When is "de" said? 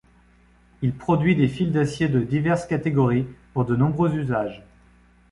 2.09-2.21, 3.65-3.75